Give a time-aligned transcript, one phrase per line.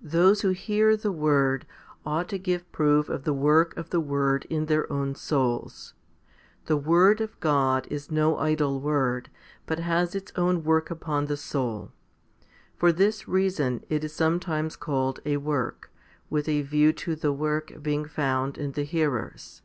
[0.00, 0.10] 1.
[0.12, 1.66] THOSE who hear the word
[2.06, 5.92] ought to give proof of the work of the word in their own souls.
[6.64, 9.28] The word of God is no idle word,
[9.66, 11.92] but has its own work upon the soul.
[12.78, 15.92] For this reason it is sometimes called a" work,"
[16.30, 19.60] with a view to the "work" being found in the hearers.